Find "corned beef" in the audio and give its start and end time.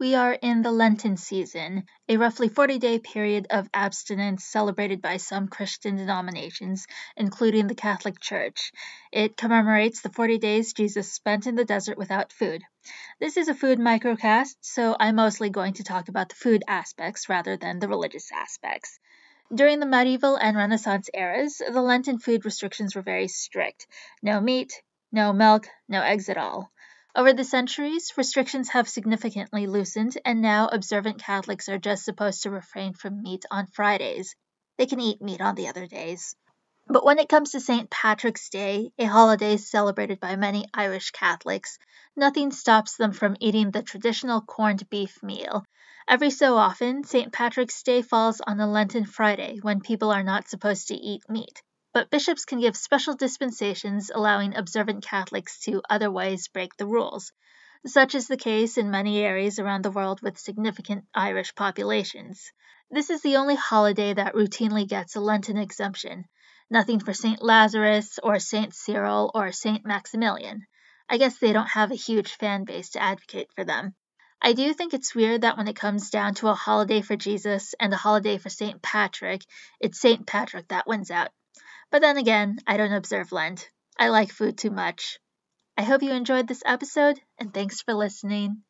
44.40-45.20